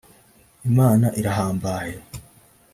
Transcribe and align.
Imana 0.69 1.07
irahambaye' 1.19 1.95